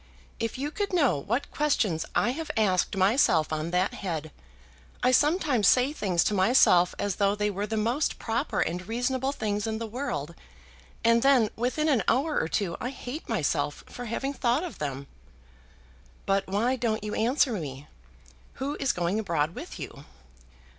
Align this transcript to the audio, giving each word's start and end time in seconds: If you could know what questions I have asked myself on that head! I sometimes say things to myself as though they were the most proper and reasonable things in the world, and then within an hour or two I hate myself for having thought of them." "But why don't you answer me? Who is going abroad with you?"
If 0.39 0.57
you 0.57 0.71
could 0.71 0.93
know 0.93 1.15
what 1.19 1.51
questions 1.51 2.05
I 2.15 2.31
have 2.31 2.49
asked 2.57 2.97
myself 2.97 3.53
on 3.53 3.69
that 3.69 3.93
head! 3.93 4.31
I 5.03 5.11
sometimes 5.11 5.67
say 5.67 5.93
things 5.93 6.23
to 6.23 6.33
myself 6.33 6.95
as 6.97 7.17
though 7.17 7.35
they 7.35 7.51
were 7.51 7.67
the 7.67 7.77
most 7.77 8.17
proper 8.17 8.61
and 8.61 8.87
reasonable 8.87 9.31
things 9.31 9.67
in 9.67 9.77
the 9.77 9.85
world, 9.85 10.33
and 11.03 11.21
then 11.21 11.51
within 11.55 11.87
an 11.87 12.01
hour 12.07 12.39
or 12.39 12.47
two 12.47 12.75
I 12.81 12.89
hate 12.89 13.29
myself 13.29 13.83
for 13.85 14.05
having 14.05 14.33
thought 14.33 14.63
of 14.63 14.79
them." 14.79 15.05
"But 16.25 16.47
why 16.47 16.77
don't 16.77 17.03
you 17.03 17.13
answer 17.13 17.51
me? 17.53 17.87
Who 18.53 18.75
is 18.79 18.93
going 18.93 19.19
abroad 19.19 19.53
with 19.53 19.79
you?" 19.79 20.05